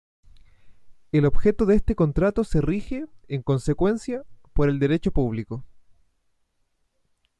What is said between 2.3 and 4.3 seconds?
se rige, en consecuencia,